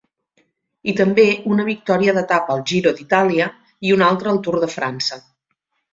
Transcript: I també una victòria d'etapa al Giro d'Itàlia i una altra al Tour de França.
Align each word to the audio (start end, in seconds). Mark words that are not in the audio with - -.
I 0.93 0.93
també 1.01 1.25
una 1.57 1.65
victòria 1.67 2.15
d'etapa 2.19 2.55
al 2.55 2.63
Giro 2.71 2.95
d'Itàlia 3.01 3.51
i 3.91 3.95
una 3.99 4.11
altra 4.15 4.33
al 4.37 4.41
Tour 4.49 4.59
de 4.65 4.71
França. 4.79 5.25